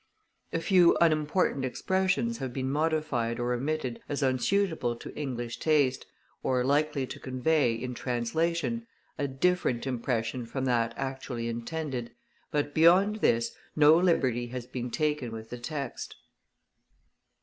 A 0.51 0.59
few 0.59 0.97
unimportant 0.99 1.63
expressions 1.63 2.39
have 2.39 2.51
been 2.51 2.71
modified 2.71 3.39
or 3.39 3.53
omitted 3.53 4.01
as 4.09 4.23
unsuitable 4.23 4.95
to 4.95 5.15
English 5.15 5.59
taste, 5.59 6.07
or 6.41 6.63
likely 6.63 7.05
to 7.05 7.19
convey, 7.19 7.75
in 7.75 7.93
translation, 7.93 8.87
a 9.19 9.27
different 9.27 9.85
impression 9.85 10.47
from 10.47 10.65
that 10.65 10.95
actually 10.97 11.47
intended, 11.49 12.09
but 12.49 12.73
beyond 12.73 13.17
this 13.17 13.55
no 13.75 13.95
liberty 13.95 14.47
has 14.47 14.65
been 14.65 14.89
taken 14.89 15.31
with 15.31 15.51
the 15.51 15.59
text. 15.59 16.15